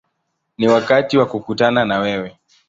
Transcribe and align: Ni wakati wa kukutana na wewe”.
Ni 0.57 0.67
wakati 0.67 1.17
wa 1.17 1.25
kukutana 1.25 1.85
na 1.85 1.99
wewe”. 1.99 2.37